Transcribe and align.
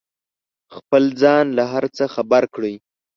خپل 0.75 1.03
ځان 1.21 1.45
له 1.57 1.63
هر 1.71 1.85
څه 1.97 2.03
خبر 2.15 2.43
کړئ. 2.55 2.75